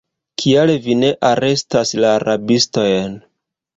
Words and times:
Kial 0.43 0.71
vi 0.85 0.95
ne 1.01 1.11
arestas 1.29 1.93
la 2.05 2.15
rabistojn? 2.25 3.19